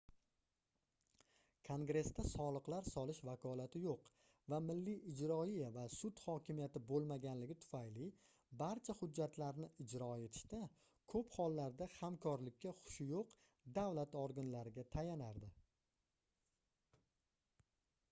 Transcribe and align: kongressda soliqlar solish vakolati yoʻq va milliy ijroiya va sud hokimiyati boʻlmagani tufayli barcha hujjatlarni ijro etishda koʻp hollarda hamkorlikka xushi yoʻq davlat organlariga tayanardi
kongressda 1.67 2.23
soliqlar 2.27 2.85
solish 2.91 3.17
vakolati 3.27 3.81
yoʻq 3.81 4.07
va 4.53 4.57
milliy 4.69 4.95
ijroiya 5.09 5.67
va 5.75 5.83
sud 5.95 6.21
hokimiyati 6.29 6.81
boʻlmagani 6.91 7.57
tufayli 7.65 8.07
barcha 8.63 8.95
hujjatlarni 9.01 9.69
ijro 9.85 10.07
etishda 10.23 10.61
koʻp 11.15 11.37
hollarda 11.41 11.89
hamkorlikka 11.99 12.73
xushi 12.79 13.07
yoʻq 13.11 13.35
davlat 13.79 14.17
organlariga 14.23 14.85
tayanardi 14.97 15.53